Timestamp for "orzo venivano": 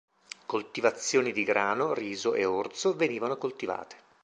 2.43-3.37